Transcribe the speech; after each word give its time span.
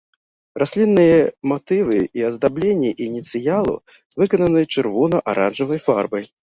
Раслінныя 0.61 1.19
матывы 1.51 1.99
і 2.21 2.25
аздабленні 2.31 2.91
ініцыялаў 3.11 3.81
выкананы 4.23 4.61
чырвона-аранжавай 4.73 5.79
фарбай. 5.91 6.23